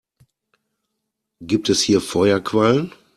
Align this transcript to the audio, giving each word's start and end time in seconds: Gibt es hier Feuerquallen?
Gibt 1.41 1.69
es 1.69 1.83
hier 1.83 2.01
Feuerquallen? 2.01 2.91